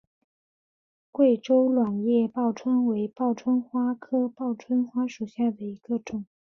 [1.11, 6.25] 贵州卵叶报春为报春花科报春花属下的一个种。